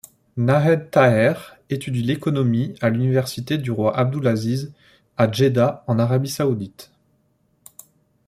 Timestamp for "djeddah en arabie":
5.31-6.27